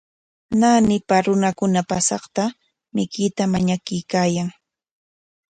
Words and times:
Naanitraw 0.59 1.21
runakuna 1.25 1.81
paasaqta 1.89 2.43
mikuyta 2.95 3.43
mañakuykaayan. 3.53 4.49